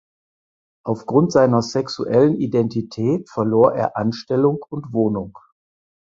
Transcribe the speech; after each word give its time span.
Aufgrund 0.83 1.31
seiner 1.31 1.61
sexuellen 1.61 2.35
Identität 2.35 3.29
verlor 3.29 3.75
er 3.75 3.95
Anstellung 3.97 4.57
und 4.71 4.91
Wohnung. 4.93 5.37